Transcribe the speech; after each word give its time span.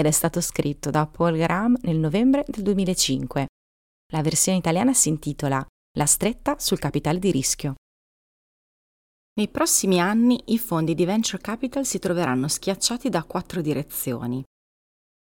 ed 0.00 0.06
è 0.06 0.10
stato 0.10 0.40
scritto 0.40 0.90
da 0.90 1.06
Paul 1.06 1.36
Graham 1.36 1.76
nel 1.82 1.98
novembre 1.98 2.44
del 2.48 2.62
2005. 2.62 3.46
La 4.12 4.22
versione 4.22 4.58
italiana 4.58 4.94
si 4.94 5.10
intitola 5.10 5.64
La 5.96 6.06
stretta 6.06 6.56
sul 6.58 6.78
capitale 6.78 7.18
di 7.18 7.30
rischio. 7.30 7.74
Nei 9.34 9.48
prossimi 9.48 10.00
anni 10.00 10.40
i 10.46 10.58
fondi 10.58 10.94
di 10.94 11.04
venture 11.04 11.40
capital 11.40 11.84
si 11.84 11.98
troveranno 11.98 12.48
schiacciati 12.48 13.08
da 13.08 13.24
quattro 13.24 13.60
direzioni. 13.60 14.42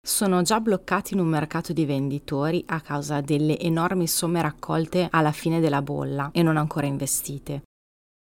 Sono 0.07 0.43
già 0.43 0.61
bloccati 0.61 1.15
in 1.15 1.21
un 1.21 1.27
mercato 1.27 1.73
di 1.73 1.85
venditori 1.85 2.63
a 2.67 2.81
causa 2.81 3.21
delle 3.21 3.59
enormi 3.59 4.07
somme 4.07 4.41
raccolte 4.41 5.09
alla 5.11 5.33
fine 5.33 5.59
della 5.59 5.83
bolla 5.83 6.31
e 6.33 6.43
non 6.43 6.57
ancora 6.57 6.87
investite. 6.87 7.63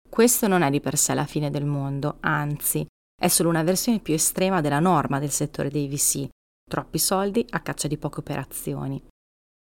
Questo 0.09 0.46
non 0.46 0.62
è 0.62 0.71
di 0.71 0.80
per 0.80 0.96
sé 0.96 1.15
la 1.15 1.24
fine 1.24 1.51
del 1.51 1.65
mondo, 1.65 2.19
anzi, 2.21 2.87
è 3.19 3.29
solo 3.29 3.48
una 3.48 3.62
versione 3.62 4.01
più 4.01 4.15
estrema 4.15 4.60
della 4.60 4.80
norma 4.80 5.19
del 5.19 5.30
settore 5.30 5.71
dei 5.71 5.88
VC, 5.88 6.29
troppi 6.72 6.98
soldi 6.98 7.44
a 7.50 7.60
caccia 7.60 7.86
di 7.86 7.98
poche 7.98 8.20
operazioni. 8.20 8.98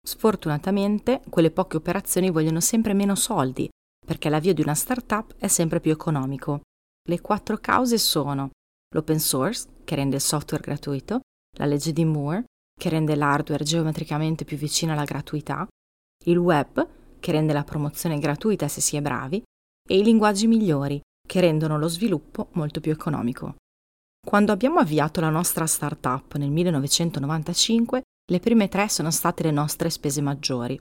Sfortunatamente, 0.01 1.21
quelle 1.29 1.51
poche 1.51 1.75
operazioni 1.75 2.29
vogliono 2.29 2.61
sempre 2.61 2.93
meno 2.93 3.15
soldi, 3.15 3.67
perché 4.05 4.29
l'avvio 4.29 4.53
di 4.53 4.61
una 4.61 4.75
startup 4.75 5.35
è 5.35 5.47
sempre 5.47 5.81
più 5.81 5.91
economico. 5.91 6.61
Le 7.09 7.19
quattro 7.19 7.57
cause 7.57 7.97
sono 7.97 8.51
l'open 8.95 9.19
source, 9.19 9.67
che 9.83 9.95
rende 9.95 10.15
il 10.15 10.21
software 10.21 10.63
gratuito, 10.63 11.19
la 11.57 11.65
legge 11.65 11.91
di 11.91 12.05
Moore, 12.05 12.45
che 12.79 12.87
rende 12.87 13.15
l'hardware 13.15 13.65
geometricamente 13.65 14.45
più 14.45 14.55
vicino 14.55 14.93
alla 14.93 15.03
gratuità, 15.03 15.67
il 16.27 16.37
web, 16.37 16.87
che 17.19 17.31
rende 17.33 17.51
la 17.51 17.65
promozione 17.65 18.19
gratuita 18.19 18.69
se 18.69 18.79
si 18.79 18.95
è 18.95 19.01
bravi, 19.01 19.43
e 19.85 19.97
i 19.97 20.01
linguaggi 20.01 20.47
migliori, 20.47 21.01
che 21.27 21.41
rendono 21.41 21.77
lo 21.77 21.89
sviluppo 21.89 22.47
molto 22.53 22.79
più 22.79 22.93
economico. 22.93 23.55
Quando 24.25 24.51
abbiamo 24.51 24.79
avviato 24.79 25.21
la 25.21 25.29
nostra 25.29 25.67
startup 25.67 26.33
nel 26.37 26.49
1995, 26.49 28.01
le 28.31 28.39
prime 28.39 28.67
tre 28.67 28.89
sono 28.89 29.11
state 29.11 29.43
le 29.43 29.51
nostre 29.51 29.91
spese 29.91 30.19
maggiori. 30.19 30.75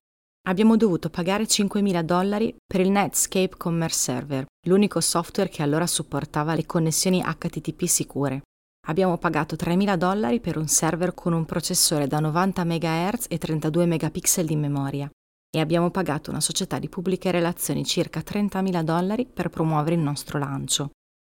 Abbiamo 0.48 0.78
dovuto 0.78 1.10
pagare 1.10 1.44
5.000 1.44 2.00
dollari 2.00 2.56
per 2.66 2.80
il 2.80 2.90
Netscape 2.90 3.54
Commerce 3.58 3.98
Server, 3.98 4.46
l'unico 4.66 4.98
software 5.02 5.50
che 5.50 5.62
allora 5.62 5.86
supportava 5.86 6.54
le 6.54 6.64
connessioni 6.64 7.22
HTTP 7.22 7.84
sicure. 7.84 8.40
Abbiamo 8.86 9.18
pagato 9.18 9.56
3.000 9.56 9.94
dollari 9.96 10.40
per 10.40 10.56
un 10.56 10.66
server 10.66 11.12
con 11.12 11.34
un 11.34 11.44
processore 11.44 12.06
da 12.06 12.20
90 12.20 12.64
MHz 12.64 13.26
e 13.28 13.36
32 13.36 13.84
megapixel 13.84 14.46
di 14.46 14.56
memoria 14.56 15.08
e 15.54 15.60
abbiamo 15.60 15.90
pagato 15.90 16.30
una 16.30 16.40
società 16.40 16.78
di 16.78 16.88
pubbliche 16.88 17.30
relazioni 17.30 17.84
circa 17.84 18.20
30.000 18.20 18.82
dollari 18.82 19.26
per 19.26 19.50
promuovere 19.50 19.96
il 19.96 20.00
nostro 20.00 20.38
lancio. 20.38 20.92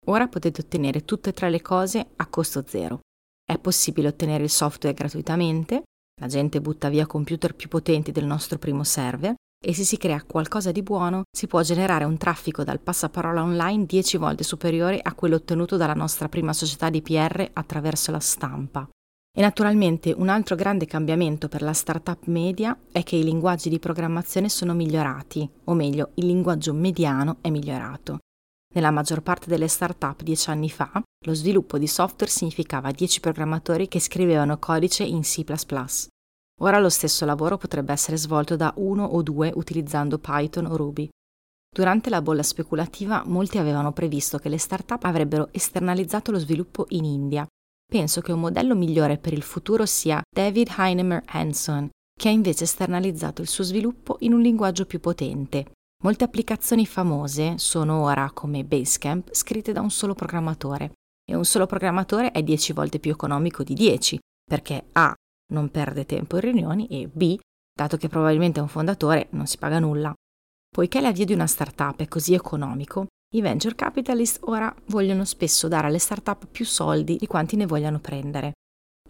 Ora 0.06 0.28
potete 0.28 0.60
ottenere 0.60 1.04
tutte 1.04 1.30
e 1.30 1.32
tre 1.32 1.48
le 1.48 1.62
cose 1.62 2.06
a 2.16 2.26
costo 2.26 2.62
zero. 2.66 3.00
È 3.44 3.58
possibile 3.58 4.08
ottenere 4.08 4.44
il 4.44 4.50
software 4.50 4.94
gratuitamente, 4.94 5.82
la 6.20 6.26
gente 6.26 6.60
butta 6.60 6.88
via 6.88 7.06
computer 7.06 7.54
più 7.54 7.68
potenti 7.68 8.12
del 8.12 8.24
nostro 8.24 8.58
primo 8.58 8.84
server 8.84 9.34
e 9.64 9.72
se 9.72 9.82
si 9.82 9.96
crea 9.96 10.22
qualcosa 10.22 10.72
di 10.72 10.82
buono 10.82 11.22
si 11.34 11.46
può 11.46 11.62
generare 11.62 12.04
un 12.04 12.18
traffico 12.18 12.64
dal 12.64 12.80
passaparola 12.80 13.42
online 13.42 13.86
10 13.86 14.18
volte 14.18 14.44
superiore 14.44 15.00
a 15.02 15.14
quello 15.14 15.36
ottenuto 15.36 15.76
dalla 15.76 15.94
nostra 15.94 16.28
prima 16.28 16.52
società 16.52 16.90
di 16.90 17.00
PR 17.00 17.48
attraverso 17.54 18.10
la 18.10 18.20
stampa. 18.20 18.86
E 19.36 19.40
naturalmente 19.40 20.12
un 20.12 20.28
altro 20.28 20.54
grande 20.54 20.86
cambiamento 20.86 21.48
per 21.48 21.62
la 21.62 21.72
startup 21.72 22.26
media 22.26 22.78
è 22.92 23.02
che 23.02 23.16
i 23.16 23.24
linguaggi 23.24 23.68
di 23.68 23.80
programmazione 23.80 24.48
sono 24.48 24.74
migliorati, 24.74 25.48
o 25.64 25.74
meglio, 25.74 26.10
il 26.14 26.26
linguaggio 26.26 26.72
mediano 26.72 27.38
è 27.40 27.50
migliorato. 27.50 28.18
Nella 28.74 28.90
maggior 28.90 29.22
parte 29.22 29.48
delle 29.48 29.68
startup 29.68 30.22
dieci 30.22 30.50
anni 30.50 30.70
fa, 30.70 31.02
lo 31.26 31.34
sviluppo 31.34 31.78
di 31.78 31.86
software 31.86 32.30
significava 32.30 32.90
10 32.90 33.20
programmatori 33.20 33.88
che 33.88 34.00
scrivevano 34.00 34.58
codice 34.58 35.04
in 35.04 35.22
C. 35.22 35.44
Ora 36.60 36.78
lo 36.78 36.88
stesso 36.88 37.24
lavoro 37.24 37.56
potrebbe 37.56 37.92
essere 37.92 38.16
svolto 38.16 38.56
da 38.56 38.72
uno 38.76 39.04
o 39.04 39.22
due 39.22 39.52
utilizzando 39.54 40.18
Python 40.18 40.66
o 40.66 40.76
Ruby. 40.76 41.08
Durante 41.74 42.10
la 42.10 42.22
bolla 42.22 42.42
speculativa 42.42 43.22
molti 43.26 43.58
avevano 43.58 43.92
previsto 43.92 44.38
che 44.38 44.48
le 44.48 44.58
startup 44.58 45.02
avrebbero 45.04 45.48
esternalizzato 45.50 46.30
lo 46.30 46.38
sviluppo 46.38 46.86
in 46.90 47.04
India 47.04 47.46
Penso 47.86 48.20
che 48.20 48.32
un 48.32 48.40
modello 48.40 48.74
migliore 48.74 49.18
per 49.18 49.32
il 49.32 49.42
futuro 49.42 49.86
sia 49.86 50.22
David 50.28 50.74
Heinemer 50.76 51.22
Hanson, 51.26 51.88
che 52.18 52.28
ha 52.28 52.32
invece 52.32 52.64
esternalizzato 52.64 53.42
il 53.42 53.48
suo 53.48 53.62
sviluppo 53.62 54.16
in 54.20 54.32
un 54.32 54.40
linguaggio 54.40 54.86
più 54.86 55.00
potente. 55.00 55.72
Molte 56.04 56.24
applicazioni 56.24 56.84
famose 56.84 57.56
sono 57.56 58.02
ora, 58.02 58.30
come 58.30 58.62
Basecamp, 58.62 59.32
scritte 59.32 59.72
da 59.72 59.80
un 59.80 59.90
solo 59.90 60.12
programmatore. 60.12 60.92
E 61.26 61.34
un 61.34 61.46
solo 61.46 61.64
programmatore 61.64 62.30
è 62.30 62.42
10 62.42 62.74
volte 62.74 62.98
più 62.98 63.10
economico 63.10 63.62
di 63.62 63.72
10, 63.72 64.18
perché 64.44 64.88
A. 64.92 65.14
non 65.54 65.70
perde 65.70 66.04
tempo 66.04 66.36
in 66.36 66.42
riunioni 66.42 66.86
e 66.88 67.08
B. 67.08 67.38
dato 67.74 67.96
che 67.96 68.08
probabilmente 68.08 68.58
è 68.58 68.62
un 68.62 68.68
fondatore, 68.68 69.28
non 69.30 69.46
si 69.46 69.56
paga 69.56 69.78
nulla. 69.78 70.12
Poiché 70.68 71.00
l'avvio 71.00 71.24
di 71.24 71.32
una 71.32 71.46
startup 71.46 71.98
è 71.98 72.06
così 72.06 72.34
economico, 72.34 73.06
i 73.34 73.40
venture 73.40 73.74
capitalist 73.74 74.40
ora 74.42 74.72
vogliono 74.88 75.24
spesso 75.24 75.68
dare 75.68 75.86
alle 75.86 75.98
start-up 75.98 76.46
più 76.48 76.66
soldi 76.66 77.16
di 77.16 77.26
quanti 77.26 77.56
ne 77.56 77.64
vogliano 77.64 77.98
prendere. 77.98 78.52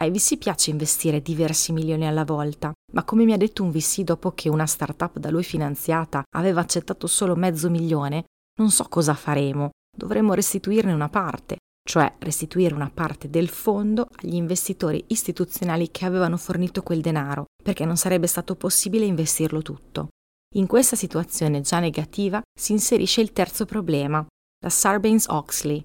Ai 0.01 0.11
VC 0.11 0.39
piace 0.39 0.71
investire 0.71 1.23
diversi 1.23 1.73
milioni 1.73 2.05
alla 2.05 2.25
volta, 2.25 2.73
ma 2.93 3.05
come 3.05 3.25
mi 3.25 3.33
ha 3.33 3.37
detto 3.37 3.63
un 3.63 3.71
VC 3.71 4.01
dopo 4.01 4.33
che 4.33 4.49
una 4.49 4.67
start-up 4.67 5.19
da 5.19 5.31
lui 5.31 5.45
finanziata 5.45 6.25
aveva 6.35 6.61
accettato 6.61 7.07
solo 7.07 7.37
mezzo 7.37 7.71
milione, 7.71 8.25
non 8.59 8.71
so 8.71 8.85
cosa 8.89 9.15
faremo, 9.15 9.71
dovremmo 9.97 10.35
restituirne 10.35 10.93
una 10.93 11.09
parte, 11.09 11.59
cioè 11.89 12.13
restituire 12.19 12.75
una 12.75 12.91
parte 12.93 13.31
del 13.31 13.49
fondo 13.49 14.09
agli 14.17 14.35
investitori 14.35 15.05
istituzionali 15.09 15.93
che 15.93 16.05
avevano 16.05 16.39
fornito 16.39 16.83
quel 16.83 17.01
denaro, 17.01 17.45
perché 17.63 17.85
non 17.85 17.97
sarebbe 17.97 18.27
stato 18.27 18.57
possibile 18.57 19.05
investirlo 19.05 19.63
tutto. 19.63 20.09
In 20.57 20.67
questa 20.67 20.97
situazione 20.97 21.61
già 21.61 21.79
negativa 21.79 22.43
si 22.53 22.73
inserisce 22.73 23.21
il 23.21 23.33
terzo 23.33 23.65
problema, 23.65 24.27
la 24.61 24.71
Sarbanes-Oxley. 24.71 25.83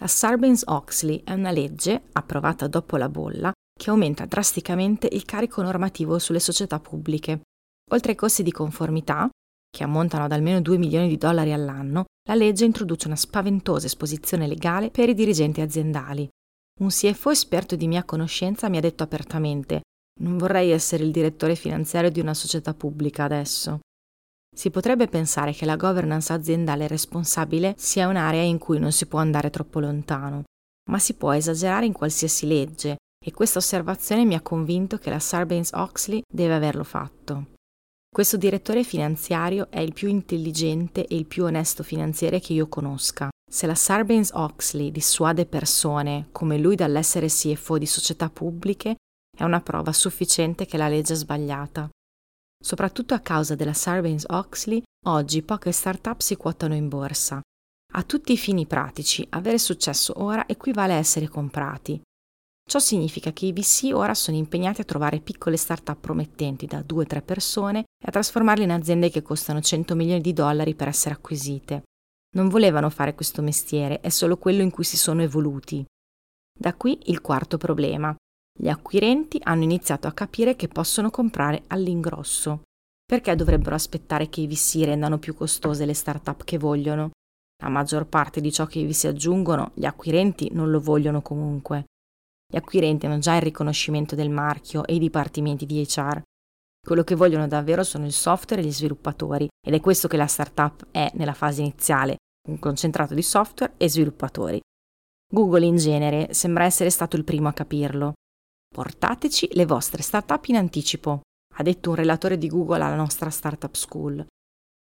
La 0.00 0.06
Sarbanes-Oxley 0.06 1.22
è 1.24 1.32
una 1.32 1.50
legge, 1.50 2.04
approvata 2.12 2.66
dopo 2.66 2.96
la 2.96 3.08
bolla, 3.08 3.52
che 3.76 3.90
aumenta 3.90 4.26
drasticamente 4.26 5.08
il 5.10 5.24
carico 5.24 5.60
normativo 5.62 6.18
sulle 6.18 6.40
società 6.40 6.78
pubbliche. 6.78 7.40
Oltre 7.90 8.12
ai 8.12 8.16
costi 8.16 8.42
di 8.42 8.52
conformità, 8.52 9.28
che 9.68 9.82
ammontano 9.84 10.24
ad 10.24 10.32
almeno 10.32 10.60
2 10.60 10.78
milioni 10.78 11.08
di 11.08 11.16
dollari 11.16 11.52
all'anno, 11.52 12.04
la 12.28 12.34
legge 12.34 12.64
introduce 12.64 13.06
una 13.06 13.16
spaventosa 13.16 13.86
esposizione 13.86 14.46
legale 14.46 14.90
per 14.90 15.08
i 15.08 15.14
dirigenti 15.14 15.60
aziendali. 15.60 16.28
Un 16.80 16.88
CFO 16.88 17.30
esperto 17.30 17.74
di 17.74 17.88
mia 17.88 18.04
conoscenza 18.04 18.68
mi 18.68 18.76
ha 18.76 18.80
detto 18.80 19.02
apertamente 19.02 19.82
non 20.20 20.36
vorrei 20.36 20.70
essere 20.70 21.04
il 21.04 21.10
direttore 21.10 21.54
finanziario 21.54 22.10
di 22.10 22.20
una 22.20 22.34
società 22.34 22.74
pubblica 22.74 23.24
adesso. 23.24 23.80
Si 24.58 24.70
potrebbe 24.70 25.06
pensare 25.06 25.52
che 25.52 25.64
la 25.64 25.76
governance 25.76 26.32
aziendale 26.32 26.88
responsabile 26.88 27.76
sia 27.78 28.08
un'area 28.08 28.42
in 28.42 28.58
cui 28.58 28.80
non 28.80 28.90
si 28.90 29.06
può 29.06 29.20
andare 29.20 29.50
troppo 29.50 29.78
lontano, 29.78 30.42
ma 30.90 30.98
si 30.98 31.14
può 31.14 31.32
esagerare 31.32 31.86
in 31.86 31.92
qualsiasi 31.92 32.44
legge 32.44 32.96
e 33.24 33.30
questa 33.30 33.60
osservazione 33.60 34.24
mi 34.24 34.34
ha 34.34 34.40
convinto 34.40 34.98
che 34.98 35.10
la 35.10 35.20
Sarbanes-Oxley 35.20 36.22
deve 36.28 36.54
averlo 36.54 36.82
fatto. 36.82 37.50
Questo 38.12 38.36
direttore 38.36 38.82
finanziario 38.82 39.68
è 39.70 39.78
il 39.78 39.92
più 39.92 40.08
intelligente 40.08 41.06
e 41.06 41.14
il 41.14 41.26
più 41.26 41.44
onesto 41.44 41.84
finanziere 41.84 42.40
che 42.40 42.52
io 42.52 42.66
conosca. 42.66 43.28
Se 43.48 43.64
la 43.68 43.76
Sarbanes-Oxley 43.76 44.90
dissuade 44.90 45.46
persone 45.46 46.30
come 46.32 46.58
lui 46.58 46.74
dall'essere 46.74 47.28
CFO 47.28 47.78
di 47.78 47.86
società 47.86 48.28
pubbliche, 48.28 48.96
è 49.38 49.44
una 49.44 49.60
prova 49.60 49.92
sufficiente 49.92 50.66
che 50.66 50.76
la 50.76 50.88
legge 50.88 51.12
è 51.12 51.16
sbagliata. 51.16 51.88
Soprattutto 52.60 53.14
a 53.14 53.20
causa 53.20 53.54
della 53.54 53.72
Sarbanes-Oxley, 53.72 54.82
oggi 55.06 55.42
poche 55.42 55.72
start-up 55.72 56.20
si 56.20 56.36
quotano 56.36 56.74
in 56.74 56.88
borsa. 56.88 57.40
A 57.94 58.02
tutti 58.02 58.32
i 58.32 58.36
fini 58.36 58.66
pratici, 58.66 59.24
avere 59.30 59.58
successo 59.58 60.12
ora 60.22 60.46
equivale 60.46 60.94
a 60.94 60.98
essere 60.98 61.28
comprati. 61.28 62.00
Ciò 62.68 62.78
significa 62.78 63.32
che 63.32 63.46
i 63.46 63.52
VC 63.52 63.90
ora 63.94 64.12
sono 64.12 64.36
impegnati 64.36 64.82
a 64.82 64.84
trovare 64.84 65.20
piccole 65.20 65.56
start-up 65.56 66.00
promettenti 66.00 66.66
da 66.66 66.80
2-3 66.80 67.22
persone 67.24 67.78
e 67.80 68.06
a 68.06 68.10
trasformarle 68.10 68.64
in 68.64 68.72
aziende 68.72 69.08
che 69.08 69.22
costano 69.22 69.62
100 69.62 69.94
milioni 69.94 70.20
di 70.20 70.34
dollari 70.34 70.74
per 70.74 70.88
essere 70.88 71.14
acquisite. 71.14 71.84
Non 72.36 72.48
volevano 72.48 72.90
fare 72.90 73.14
questo 73.14 73.40
mestiere, 73.40 74.00
è 74.00 74.10
solo 74.10 74.36
quello 74.36 74.60
in 74.60 74.70
cui 74.70 74.84
si 74.84 74.98
sono 74.98 75.22
evoluti. 75.22 75.82
Da 76.52 76.74
qui 76.74 76.98
il 77.06 77.22
quarto 77.22 77.56
problema. 77.56 78.14
Gli 78.60 78.68
acquirenti 78.68 79.38
hanno 79.44 79.62
iniziato 79.62 80.08
a 80.08 80.12
capire 80.12 80.56
che 80.56 80.66
possono 80.66 81.10
comprare 81.10 81.62
all'ingrosso. 81.68 82.62
Perché 83.06 83.36
dovrebbero 83.36 83.76
aspettare 83.76 84.28
che 84.28 84.40
i 84.40 84.48
VC 84.48 84.82
rendano 84.84 85.18
più 85.18 85.32
costose 85.34 85.86
le 85.86 85.94
start-up 85.94 86.42
che 86.42 86.58
vogliono? 86.58 87.12
La 87.62 87.68
maggior 87.68 88.06
parte 88.06 88.40
di 88.40 88.50
ciò 88.50 88.66
che 88.66 88.80
i 88.80 88.84
VC 88.84 89.04
aggiungono, 89.04 89.70
gli 89.74 89.84
acquirenti 89.84 90.48
non 90.52 90.72
lo 90.72 90.80
vogliono 90.80 91.22
comunque. 91.22 91.84
Gli 92.50 92.56
acquirenti 92.56 93.06
hanno 93.06 93.18
già 93.18 93.36
il 93.36 93.42
riconoscimento 93.42 94.16
del 94.16 94.28
marchio 94.28 94.84
e 94.86 94.96
i 94.96 94.98
dipartimenti 94.98 95.64
di 95.64 95.86
HR. 95.88 96.20
Quello 96.84 97.04
che 97.04 97.14
vogliono 97.14 97.46
davvero 97.46 97.84
sono 97.84 98.06
il 98.06 98.12
software 98.12 98.60
e 98.60 98.66
gli 98.66 98.72
sviluppatori 98.72 99.48
ed 99.64 99.72
è 99.72 99.80
questo 99.80 100.08
che 100.08 100.16
la 100.16 100.26
startup 100.26 100.88
è 100.90 101.12
nella 101.14 101.34
fase 101.34 101.60
iniziale, 101.60 102.16
un 102.48 102.58
concentrato 102.58 103.14
di 103.14 103.22
software 103.22 103.74
e 103.76 103.88
sviluppatori. 103.88 104.60
Google 105.32 105.64
in 105.64 105.76
genere 105.76 106.34
sembra 106.34 106.64
essere 106.64 106.90
stato 106.90 107.14
il 107.14 107.22
primo 107.22 107.46
a 107.46 107.52
capirlo. 107.52 108.14
Portateci 108.74 109.48
le 109.52 109.66
vostre 109.66 110.02
startup 110.02 110.44
in 110.46 110.56
anticipo, 110.56 111.20
ha 111.56 111.62
detto 111.62 111.90
un 111.90 111.96
relatore 111.96 112.38
di 112.38 112.48
Google 112.48 112.84
alla 112.84 112.94
nostra 112.94 113.30
startup 113.30 113.74
school. 113.74 114.24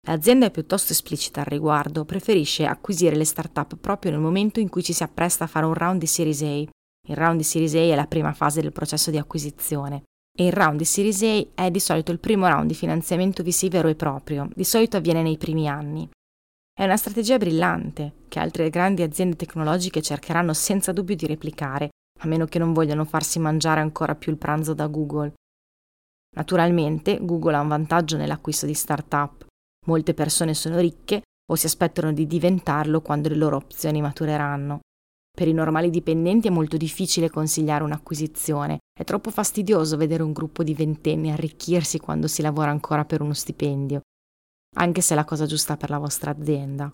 L'azienda 0.07 0.45
è 0.45 0.51
piuttosto 0.51 0.93
esplicita 0.93 1.41
al 1.41 1.47
riguardo, 1.47 2.05
preferisce 2.05 2.65
acquisire 2.65 3.15
le 3.15 3.25
startup 3.25 3.75
proprio 3.77 4.11
nel 4.11 4.19
momento 4.19 4.59
in 4.59 4.69
cui 4.69 4.83
ci 4.83 4.93
si 4.93 5.03
appresta 5.03 5.45
a 5.45 5.47
fare 5.47 5.65
un 5.65 5.73
round 5.73 5.99
di 5.99 6.05
Series 6.05 6.41
A, 6.43 6.67
il 7.09 7.15
round 7.15 7.37
di 7.37 7.43
Series 7.43 7.73
A 7.73 7.79
è 7.79 7.95
la 7.95 8.07
prima 8.07 8.33
fase 8.33 8.61
del 8.61 8.73
processo 8.73 9.11
di 9.11 9.17
acquisizione 9.17 10.03
e 10.37 10.45
il 10.45 10.51
round 10.51 10.77
di 10.77 10.85
Series 10.85 11.21
A 11.23 11.63
è 11.63 11.71
di 11.71 11.79
solito 11.79 12.11
il 12.11 12.19
primo 12.19 12.47
round 12.47 12.67
di 12.67 12.75
finanziamento 12.75 13.43
VC 13.43 13.69
vero 13.69 13.87
e 13.87 13.95
proprio, 13.95 14.49
di 14.53 14.63
solito 14.63 14.97
avviene 14.97 15.21
nei 15.23 15.37
primi 15.37 15.67
anni. 15.67 16.07
È 16.73 16.83
una 16.83 16.97
strategia 16.97 17.37
brillante 17.37 18.25
che 18.27 18.39
altre 18.39 18.69
grandi 18.69 19.01
aziende 19.01 19.35
tecnologiche 19.35 20.01
cercheranno 20.01 20.53
senza 20.53 20.91
dubbio 20.91 21.15
di 21.15 21.25
replicare, 21.25 21.89
a 22.17 22.27
meno 22.27 22.45
che 22.45 22.59
non 22.59 22.73
vogliano 22.73 23.05
farsi 23.05 23.39
mangiare 23.39 23.81
ancora 23.81 24.15
più 24.15 24.31
il 24.31 24.37
pranzo 24.37 24.73
da 24.73 24.87
Google. 24.87 25.33
Naturalmente 26.35 27.19
Google 27.21 27.55
ha 27.55 27.61
un 27.61 27.67
vantaggio 27.67 28.17
nell'acquisto 28.17 28.65
di 28.65 28.73
start-up. 28.73 29.45
Molte 29.87 30.13
persone 30.13 30.53
sono 30.53 30.79
ricche 30.79 31.21
o 31.49 31.55
si 31.55 31.65
aspettano 31.65 32.11
di 32.11 32.27
diventarlo 32.27 33.01
quando 33.01 33.29
le 33.29 33.35
loro 33.35 33.55
opzioni 33.55 34.01
matureranno. 34.01 34.81
Per 35.37 35.47
i 35.47 35.53
normali 35.53 35.89
dipendenti 35.89 36.47
è 36.47 36.51
molto 36.51 36.77
difficile 36.77 37.29
consigliare 37.29 37.83
un'acquisizione. 37.83 38.79
È 38.91 39.03
troppo 39.03 39.29
fastidioso 39.29 39.95
vedere 39.95 40.23
un 40.23 40.33
gruppo 40.33 40.63
di 40.63 40.73
ventenni 40.73 41.31
arricchirsi 41.31 41.99
quando 41.99 42.27
si 42.27 42.41
lavora 42.41 42.71
ancora 42.71 43.05
per 43.05 43.21
uno 43.21 43.33
stipendio, 43.33 44.01
anche 44.77 45.01
se 45.01 45.13
è 45.13 45.15
la 45.15 45.25
cosa 45.25 45.45
giusta 45.45 45.77
per 45.77 45.91
la 45.91 45.99
vostra 45.99 46.31
azienda. 46.31 46.91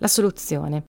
La 0.00 0.08
soluzione. 0.08 0.84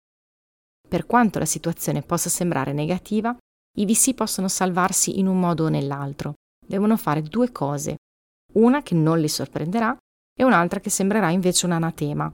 Per 0.88 1.06
quanto 1.06 1.38
la 1.38 1.44
situazione 1.44 2.02
possa 2.02 2.28
sembrare 2.28 2.72
negativa, 2.72 3.36
i 3.78 3.84
VC 3.84 4.14
possono 4.14 4.48
salvarsi 4.48 5.18
in 5.18 5.26
un 5.26 5.38
modo 5.38 5.64
o 5.64 5.68
nell'altro. 5.68 6.34
Devono 6.64 6.96
fare 6.96 7.22
due 7.22 7.52
cose, 7.52 7.96
una 8.54 8.82
che 8.82 8.94
non 8.94 9.18
li 9.20 9.28
sorprenderà 9.28 9.96
e 10.38 10.44
un'altra 10.44 10.80
che 10.80 10.90
sembrerà 10.90 11.30
invece 11.30 11.66
un 11.66 11.72
anatema. 11.72 12.30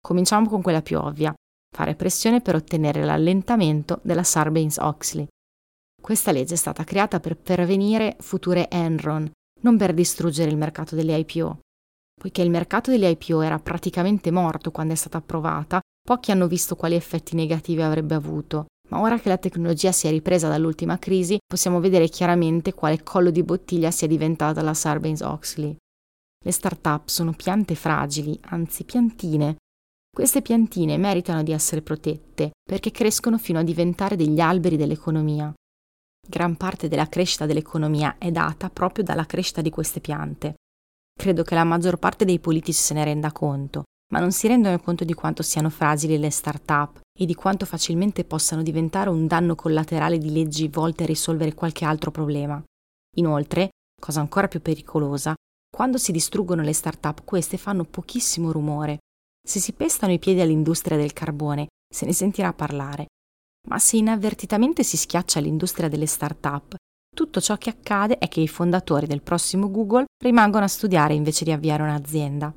Cominciamo 0.00 0.48
con 0.48 0.62
quella 0.62 0.82
più 0.82 0.98
ovvia 0.98 1.34
fare 1.74 1.96
pressione 1.96 2.40
per 2.40 2.54
ottenere 2.54 3.04
l'allentamento 3.04 3.98
della 4.04 4.22
Sarbanes-Oxley. 4.22 5.26
Questa 6.00 6.30
legge 6.30 6.54
è 6.54 6.56
stata 6.56 6.84
creata 6.84 7.18
per 7.18 7.36
prevenire 7.36 8.16
future 8.20 8.70
Enron, 8.70 9.28
non 9.62 9.76
per 9.76 9.92
distruggere 9.92 10.50
il 10.50 10.56
mercato 10.56 10.94
delle 10.94 11.16
IPO. 11.16 11.58
Poiché 12.14 12.42
il 12.42 12.50
mercato 12.50 12.92
delle 12.92 13.08
IPO 13.08 13.40
era 13.40 13.58
praticamente 13.58 14.30
morto 14.30 14.70
quando 14.70 14.92
è 14.92 14.96
stata 14.96 15.18
approvata, 15.18 15.80
pochi 16.06 16.30
hanno 16.30 16.46
visto 16.46 16.76
quali 16.76 16.94
effetti 16.94 17.34
negativi 17.34 17.80
avrebbe 17.80 18.14
avuto, 18.14 18.66
ma 18.90 19.00
ora 19.00 19.18
che 19.18 19.30
la 19.30 19.38
tecnologia 19.38 19.90
si 19.90 20.06
è 20.06 20.10
ripresa 20.10 20.48
dall'ultima 20.48 20.98
crisi, 20.98 21.38
possiamo 21.46 21.80
vedere 21.80 22.08
chiaramente 22.08 22.74
quale 22.74 23.02
collo 23.02 23.30
di 23.30 23.42
bottiglia 23.42 23.90
sia 23.90 24.06
diventata 24.06 24.60
la 24.60 24.74
Sarbanes-Oxley. 24.74 25.76
Le 26.44 26.52
start-up 26.52 27.08
sono 27.08 27.32
piante 27.32 27.74
fragili, 27.74 28.38
anzi 28.42 28.84
piantine, 28.84 29.56
queste 30.14 30.42
piantine 30.42 30.96
meritano 30.96 31.42
di 31.42 31.50
essere 31.50 31.82
protette 31.82 32.52
perché 32.62 32.92
crescono 32.92 33.36
fino 33.36 33.58
a 33.58 33.64
diventare 33.64 34.14
degli 34.14 34.38
alberi 34.38 34.76
dell'economia. 34.76 35.52
Gran 36.24 36.56
parte 36.56 36.86
della 36.86 37.08
crescita 37.08 37.46
dell'economia 37.46 38.16
è 38.16 38.30
data 38.30 38.70
proprio 38.70 39.02
dalla 39.02 39.26
crescita 39.26 39.60
di 39.60 39.70
queste 39.70 40.00
piante. 40.00 40.54
Credo 41.18 41.42
che 41.42 41.56
la 41.56 41.64
maggior 41.64 41.98
parte 41.98 42.24
dei 42.24 42.38
politici 42.38 42.80
se 42.80 42.94
ne 42.94 43.02
renda 43.02 43.32
conto, 43.32 43.82
ma 44.14 44.20
non 44.20 44.30
si 44.30 44.46
rendono 44.46 44.78
conto 44.78 45.02
di 45.02 45.12
quanto 45.12 45.42
siano 45.42 45.70
fragili 45.70 46.18
le 46.18 46.30
start-up 46.30 47.00
e 47.18 47.26
di 47.26 47.34
quanto 47.34 47.66
facilmente 47.66 48.24
possano 48.24 48.62
diventare 48.62 49.10
un 49.10 49.26
danno 49.26 49.56
collaterale 49.56 50.18
di 50.18 50.32
leggi 50.32 50.68
volte 50.68 51.02
a 51.02 51.06
risolvere 51.06 51.52
qualche 51.52 51.84
altro 51.84 52.12
problema. 52.12 52.62
Inoltre, 53.16 53.70
cosa 54.00 54.20
ancora 54.20 54.46
più 54.46 54.62
pericolosa, 54.62 55.34
quando 55.68 55.98
si 55.98 56.12
distruggono 56.12 56.62
le 56.62 56.72
start-up 56.72 57.24
queste 57.24 57.56
fanno 57.56 57.82
pochissimo 57.82 58.52
rumore 58.52 58.98
se 59.44 59.58
si 59.58 59.72
pestano 59.72 60.12
i 60.12 60.20
piedi 60.20 60.40
all'industria 60.40 60.96
del 60.96 61.12
carbone, 61.12 61.66
se 61.92 62.06
ne 62.06 62.12
sentirà 62.12 62.52
parlare. 62.52 63.06
Ma 63.68 63.80
se 63.80 63.96
inavvertitamente 63.96 64.84
si 64.84 64.96
schiaccia 64.96 65.40
l'industria 65.40 65.88
delle 65.88 66.06
start-up, 66.06 66.76
tutto 67.14 67.40
ciò 67.40 67.56
che 67.56 67.70
accade 67.70 68.18
è 68.18 68.28
che 68.28 68.40
i 68.40 68.48
fondatori 68.48 69.06
del 69.06 69.22
prossimo 69.22 69.70
Google 69.70 70.04
rimangono 70.22 70.64
a 70.64 70.68
studiare 70.68 71.14
invece 71.14 71.44
di 71.44 71.50
avviare 71.50 71.82
un'azienda. 71.82 72.54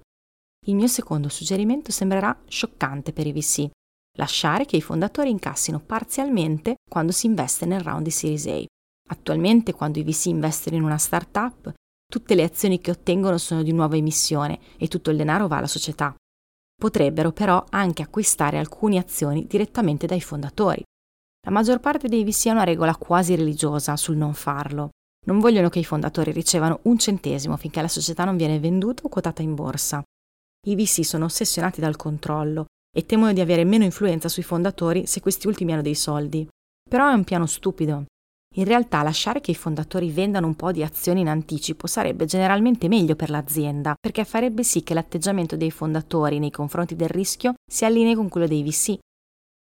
Il 0.67 0.75
mio 0.75 0.87
secondo 0.87 1.29
suggerimento 1.29 1.93
sembrerà 1.93 2.37
scioccante 2.45 3.13
per 3.13 3.25
i 3.25 3.31
VC. 3.31 3.69
Lasciare 4.17 4.65
che 4.65 4.75
i 4.75 4.81
fondatori 4.81 5.29
incassino 5.29 5.79
parzialmente 5.79 6.75
quando 6.89 7.13
si 7.13 7.25
investe 7.25 7.65
nel 7.65 7.79
round 7.79 8.03
di 8.03 8.11
Series 8.11 8.47
A. 8.47 8.65
Attualmente, 9.09 9.71
quando 9.71 9.99
i 9.99 10.03
VC 10.03 10.25
investono 10.25 10.75
in 10.75 10.83
una 10.83 10.97
startup, 10.97 11.71
tutte 12.05 12.35
le 12.35 12.43
azioni 12.43 12.81
che 12.81 12.91
ottengono 12.91 13.37
sono 13.37 13.63
di 13.63 13.71
nuova 13.71 13.95
emissione 13.95 14.59
e 14.77 14.89
tutto 14.89 15.09
il 15.09 15.15
denaro 15.15 15.47
va 15.47 15.57
alla 15.57 15.67
società. 15.67 16.13
Potrebbero 16.75 17.31
però 17.31 17.63
anche 17.69 18.01
acquistare 18.01 18.57
alcune 18.57 18.97
azioni 18.97 19.47
direttamente 19.47 20.05
dai 20.05 20.19
fondatori. 20.19 20.83
La 21.45 21.51
maggior 21.51 21.79
parte 21.79 22.09
dei 22.09 22.25
VC 22.25 22.47
ha 22.47 22.51
una 22.51 22.65
regola 22.65 22.93
quasi 22.97 23.35
religiosa 23.35 23.95
sul 23.95 24.17
non 24.17 24.33
farlo. 24.33 24.89
Non 25.27 25.39
vogliono 25.39 25.69
che 25.69 25.79
i 25.79 25.85
fondatori 25.85 26.33
ricevano 26.33 26.81
un 26.83 26.97
centesimo 26.97 27.55
finché 27.55 27.81
la 27.81 27.87
società 27.87 28.25
non 28.25 28.35
viene 28.35 28.59
venduta 28.59 29.03
o 29.05 29.09
quotata 29.09 29.41
in 29.41 29.55
borsa. 29.55 30.03
I 30.67 30.75
VC 30.75 31.05
sono 31.05 31.25
ossessionati 31.25 31.79
dal 31.79 31.95
controllo 31.95 32.65
e 32.93 33.05
temono 33.05 33.31
di 33.31 33.39
avere 33.39 33.63
meno 33.63 33.85
influenza 33.85 34.27
sui 34.27 34.43
fondatori 34.43 35.07
se 35.07 35.21
questi 35.21 35.47
ultimi 35.47 35.71
hanno 35.71 35.81
dei 35.81 35.95
soldi. 35.95 36.45
Però 36.89 37.09
è 37.09 37.13
un 37.13 37.23
piano 37.23 37.45
stupido. 37.45 38.05
In 38.55 38.65
realtà 38.65 39.01
lasciare 39.01 39.39
che 39.39 39.51
i 39.51 39.55
fondatori 39.55 40.11
vendano 40.11 40.47
un 40.47 40.55
po' 40.55 40.73
di 40.73 40.83
azioni 40.83 41.21
in 41.21 41.29
anticipo 41.29 41.87
sarebbe 41.87 42.25
generalmente 42.25 42.89
meglio 42.89 43.15
per 43.15 43.29
l'azienda, 43.29 43.95
perché 43.97 44.25
farebbe 44.25 44.63
sì 44.63 44.83
che 44.83 44.93
l'atteggiamento 44.93 45.55
dei 45.55 45.71
fondatori 45.71 46.37
nei 46.37 46.51
confronti 46.51 46.97
del 46.97 47.09
rischio 47.09 47.53
si 47.65 47.85
allinei 47.85 48.15
con 48.15 48.27
quello 48.27 48.47
dei 48.47 48.63
VC. 48.63 48.97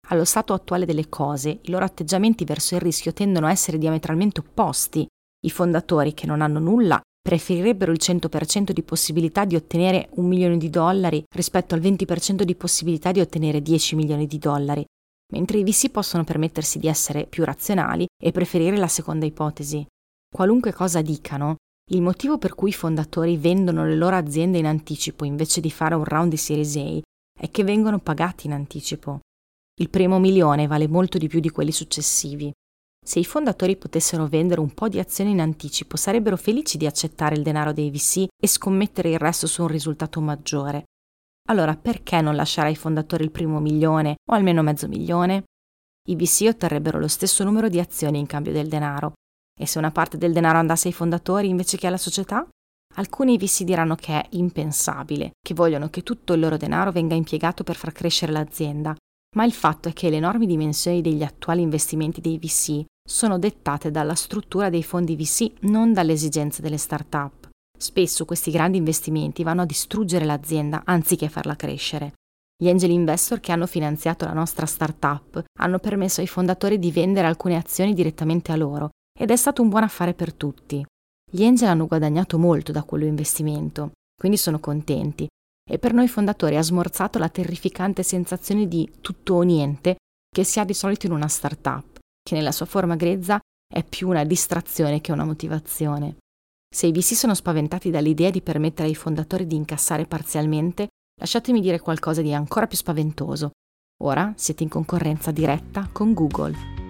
Allo 0.08 0.24
stato 0.24 0.52
attuale 0.52 0.84
delle 0.84 1.08
cose, 1.08 1.60
i 1.62 1.70
loro 1.70 1.86
atteggiamenti 1.86 2.44
verso 2.44 2.74
il 2.74 2.82
rischio 2.82 3.14
tendono 3.14 3.46
a 3.46 3.50
essere 3.50 3.78
diametralmente 3.78 4.40
opposti. 4.40 5.06
I 5.44 5.50
fondatori 5.50 6.12
che 6.12 6.26
non 6.26 6.42
hanno 6.42 6.58
nulla 6.58 7.00
preferirebbero 7.22 7.92
il 7.92 8.00
100% 8.02 8.72
di 8.72 8.82
possibilità 8.82 9.44
di 9.44 9.54
ottenere 9.54 10.08
un 10.16 10.26
milione 10.26 10.58
di 10.58 10.68
dollari 10.68 11.22
rispetto 11.34 11.74
al 11.74 11.80
20% 11.80 12.42
di 12.42 12.54
possibilità 12.56 13.12
di 13.12 13.20
ottenere 13.20 13.62
10 13.62 13.94
milioni 13.94 14.26
di 14.26 14.38
dollari 14.38 14.84
mentre 15.32 15.58
i 15.58 15.64
VC 15.64 15.90
possono 15.90 16.24
permettersi 16.24 16.78
di 16.78 16.86
essere 16.86 17.26
più 17.26 17.44
razionali 17.44 18.06
e 18.22 18.30
preferire 18.30 18.76
la 18.76 18.86
seconda 18.86 19.26
ipotesi. 19.26 19.84
Qualunque 20.30 20.72
cosa 20.72 21.02
dicano, 21.02 21.56
il 21.90 22.02
motivo 22.02 22.38
per 22.38 22.54
cui 22.54 22.68
i 22.68 22.74
fondatori 22.74 23.36
vendono 23.36 23.84
le 23.84 23.96
loro 23.96 24.16
aziende 24.16 24.58
in 24.58 24.66
anticipo 24.66 25.24
invece 25.24 25.60
di 25.60 25.70
fare 25.70 25.94
un 25.94 26.04
round 26.04 26.30
di 26.30 26.36
Series 26.36 26.76
A 26.76 27.00
è 27.38 27.50
che 27.50 27.64
vengono 27.64 27.98
pagati 27.98 28.46
in 28.46 28.52
anticipo. 28.52 29.20
Il 29.80 29.88
primo 29.88 30.18
milione 30.18 30.66
vale 30.66 30.86
molto 30.86 31.18
di 31.18 31.28
più 31.28 31.40
di 31.40 31.50
quelli 31.50 31.72
successivi. 31.72 32.52
Se 33.04 33.18
i 33.18 33.24
fondatori 33.24 33.76
potessero 33.76 34.28
vendere 34.28 34.60
un 34.60 34.72
po' 34.72 34.88
di 34.88 35.00
azioni 35.00 35.32
in 35.32 35.40
anticipo, 35.40 35.96
sarebbero 35.96 36.36
felici 36.36 36.78
di 36.78 36.86
accettare 36.86 37.34
il 37.34 37.42
denaro 37.42 37.72
dei 37.72 37.90
VC 37.90 38.26
e 38.40 38.46
scommettere 38.46 39.10
il 39.10 39.18
resto 39.18 39.48
su 39.48 39.62
un 39.62 39.68
risultato 39.68 40.20
maggiore. 40.20 40.84
Allora 41.48 41.76
perché 41.76 42.20
non 42.20 42.36
lasciare 42.36 42.68
ai 42.68 42.76
fondatori 42.76 43.24
il 43.24 43.32
primo 43.32 43.58
milione 43.58 44.14
o 44.30 44.34
almeno 44.34 44.62
mezzo 44.62 44.86
milione? 44.86 45.42
I 46.08 46.14
VC 46.14 46.46
otterrebbero 46.48 47.00
lo 47.00 47.08
stesso 47.08 47.42
numero 47.42 47.68
di 47.68 47.80
azioni 47.80 48.20
in 48.20 48.26
cambio 48.26 48.52
del 48.52 48.68
denaro. 48.68 49.14
E 49.60 49.66
se 49.66 49.78
una 49.78 49.90
parte 49.90 50.16
del 50.16 50.32
denaro 50.32 50.58
andasse 50.58 50.86
ai 50.86 50.94
fondatori 50.94 51.48
invece 51.48 51.76
che 51.76 51.88
alla 51.88 51.96
società? 51.96 52.46
Alcuni 52.94 53.36
VC 53.36 53.64
diranno 53.64 53.96
che 53.96 54.12
è 54.12 54.26
impensabile, 54.30 55.32
che 55.44 55.54
vogliono 55.54 55.88
che 55.90 56.04
tutto 56.04 56.34
il 56.34 56.40
loro 56.40 56.56
denaro 56.56 56.92
venga 56.92 57.16
impiegato 57.16 57.64
per 57.64 57.74
far 57.74 57.90
crescere 57.90 58.30
l'azienda, 58.30 58.94
ma 59.34 59.44
il 59.44 59.52
fatto 59.52 59.88
è 59.88 59.92
che 59.92 60.08
le 60.08 60.16
enormi 60.16 60.46
dimensioni 60.46 61.00
degli 61.00 61.22
attuali 61.22 61.62
investimenti 61.62 62.20
dei 62.20 62.38
VC 62.38 62.84
sono 63.08 63.38
dettate 63.38 63.90
dalla 63.90 64.14
struttura 64.14 64.70
dei 64.70 64.82
fondi 64.82 65.16
VC, 65.16 65.52
non 65.62 65.92
dalle 65.92 66.12
esigenze 66.12 66.62
delle 66.62 66.78
start-up. 66.78 67.48
Spesso 67.76 68.24
questi 68.24 68.50
grandi 68.50 68.78
investimenti 68.78 69.42
vanno 69.42 69.62
a 69.62 69.66
distruggere 69.66 70.24
l'azienda 70.24 70.82
anziché 70.84 71.28
farla 71.28 71.56
crescere. 71.56 72.12
Gli 72.56 72.68
angel 72.68 72.90
investor 72.90 73.40
che 73.40 73.50
hanno 73.50 73.66
finanziato 73.66 74.24
la 74.24 74.32
nostra 74.32 74.66
startup 74.66 75.42
hanno 75.58 75.78
permesso 75.80 76.20
ai 76.20 76.28
fondatori 76.28 76.78
di 76.78 76.92
vendere 76.92 77.26
alcune 77.26 77.56
azioni 77.56 77.92
direttamente 77.92 78.52
a 78.52 78.56
loro 78.56 78.90
ed 79.18 79.32
è 79.32 79.36
stato 79.36 79.62
un 79.62 79.68
buon 79.68 79.82
affare 79.82 80.14
per 80.14 80.32
tutti. 80.32 80.84
Gli 81.28 81.44
angel 81.44 81.68
hanno 81.68 81.88
guadagnato 81.88 82.38
molto 82.38 82.70
da 82.70 82.84
quell'investimento, 82.84 83.90
quindi 84.14 84.38
sono 84.38 84.60
contenti 84.60 85.26
e 85.68 85.78
per 85.78 85.92
noi 85.92 86.06
fondatori 86.06 86.56
ha 86.56 86.62
smorzato 86.62 87.18
la 87.18 87.28
terrificante 87.28 88.04
sensazione 88.04 88.68
di 88.68 88.88
tutto 89.00 89.34
o 89.34 89.42
niente 89.42 89.96
che 90.30 90.44
si 90.44 90.60
ha 90.60 90.64
di 90.64 90.74
solito 90.74 91.06
in 91.06 91.12
una 91.12 91.28
startup, 91.28 91.91
che 92.22 92.34
nella 92.34 92.52
sua 92.52 92.66
forma 92.66 92.96
grezza 92.96 93.40
è 93.72 93.84
più 93.84 94.08
una 94.08 94.24
distrazione 94.24 95.00
che 95.00 95.12
una 95.12 95.24
motivazione. 95.24 96.16
Se 96.72 96.86
i 96.86 96.92
VC 96.92 97.14
sono 97.14 97.34
spaventati 97.34 97.90
dall'idea 97.90 98.30
di 98.30 98.40
permettere 98.40 98.88
ai 98.88 98.94
fondatori 98.94 99.46
di 99.46 99.56
incassare 99.56 100.06
parzialmente, 100.06 100.88
lasciatemi 101.20 101.60
dire 101.60 101.80
qualcosa 101.80 102.22
di 102.22 102.32
ancora 102.32 102.66
più 102.66 102.76
spaventoso. 102.76 103.50
Ora 104.04 104.32
siete 104.36 104.62
in 104.62 104.68
concorrenza 104.68 105.30
diretta 105.30 105.88
con 105.92 106.12
Google. 106.12 106.80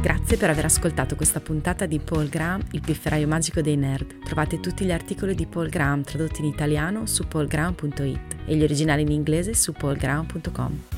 Grazie 0.00 0.36
per 0.36 0.50
aver 0.50 0.64
ascoltato 0.64 1.14
questa 1.14 1.40
puntata 1.40 1.86
di 1.86 2.00
Paul 2.00 2.28
Graham, 2.28 2.60
il 2.72 2.80
pifferaio 2.80 3.28
magico 3.28 3.60
dei 3.60 3.76
nerd. 3.76 4.24
Trovate 4.24 4.58
tutti 4.58 4.84
gli 4.84 4.90
articoli 4.90 5.34
di 5.34 5.46
Paul 5.46 5.68
Graham 5.68 6.02
tradotti 6.02 6.40
in 6.40 6.46
italiano 6.46 7.06
su 7.06 7.28
paulgraham.it 7.28 8.36
e 8.46 8.56
gli 8.56 8.62
originali 8.62 9.02
in 9.02 9.12
inglese 9.12 9.54
su 9.54 9.72
paulgraham.com. 9.72 10.91